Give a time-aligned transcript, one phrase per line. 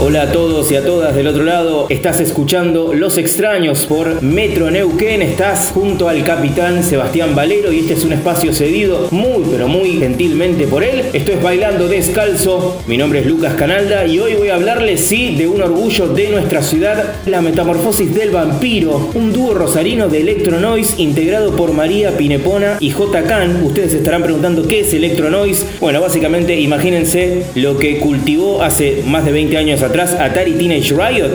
[0.00, 1.86] Hola a todos y a todas del otro lado.
[1.88, 5.22] Estás escuchando Los Extraños por Metro Neuquén.
[5.22, 9.98] Estás junto al capitán Sebastián Valero y este es un espacio cedido muy pero muy
[9.98, 11.06] gentilmente por él.
[11.12, 12.80] Esto es Bailando Descalzo.
[12.86, 16.28] Mi nombre es Lucas Canalda y hoy voy a hablarles sí de un orgullo de
[16.28, 22.16] nuestra ciudad, la metamorfosis del vampiro, un dúo rosarino de Electro Noise integrado por María
[22.16, 23.24] Pinepona y J.
[23.24, 23.64] Khan.
[23.64, 25.66] Ustedes estarán preguntando qué es Electro Noise.
[25.80, 31.32] Bueno, básicamente imagínense lo que cultivó hace más de 20 años atrás Atari Teenage Riot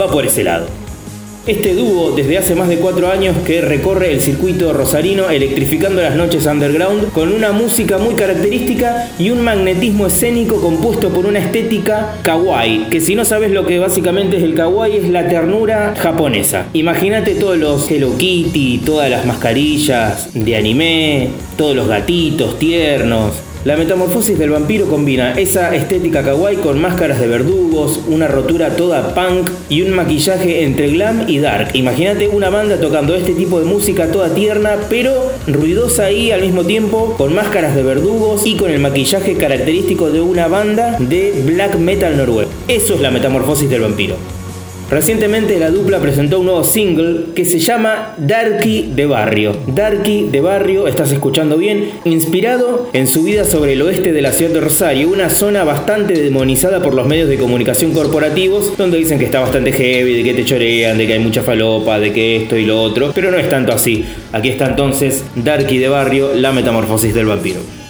[0.00, 0.82] va por ese lado.
[1.44, 6.14] Este dúo, desde hace más de cuatro años que recorre el circuito rosarino electrificando las
[6.14, 12.14] noches underground con una música muy característica y un magnetismo escénico compuesto por una estética
[12.22, 16.66] kawaii, que si no sabes lo que básicamente es el kawaii es la ternura japonesa.
[16.74, 23.32] Imagínate todos los Hello Kitty, todas las mascarillas de anime, todos los gatitos tiernos,
[23.64, 29.14] la metamorfosis del vampiro combina esa estética kawaii con máscaras de verdugos, una rotura toda
[29.14, 31.70] punk y un maquillaje entre glam y dark.
[31.74, 36.64] Imagínate una banda tocando este tipo de música toda tierna, pero ruidosa y al mismo
[36.64, 41.76] tiempo, con máscaras de verdugos y con el maquillaje característico de una banda de black
[41.76, 42.50] metal noruego.
[42.66, 44.41] Eso es la metamorfosis del vampiro.
[44.92, 49.56] Recientemente la dupla presentó un nuevo single que se llama Darky de Barrio.
[49.66, 54.32] Darky de Barrio, estás escuchando bien, inspirado en su vida sobre el oeste de la
[54.32, 59.18] ciudad de Rosario, una zona bastante demonizada por los medios de comunicación corporativos, donde dicen
[59.18, 62.36] que está bastante heavy, de que te chorean, de que hay mucha falopa, de que
[62.36, 64.04] esto y lo otro, pero no es tanto así.
[64.32, 67.81] Aquí está entonces Darky de Barrio, la metamorfosis del vampiro.